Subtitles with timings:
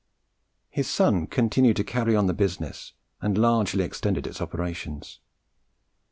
[0.71, 5.19] His son continued to carry on the business, and largely extended its operations.